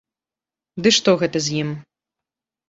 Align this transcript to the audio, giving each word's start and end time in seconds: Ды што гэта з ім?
Ды 0.87 0.93
што 0.99 1.15
гэта 1.25 1.37
з 1.49 1.61
ім? 1.61 1.69